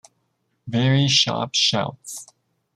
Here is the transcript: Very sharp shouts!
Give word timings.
Very 0.67 1.07
sharp 1.07 1.53
shouts! 1.53 2.25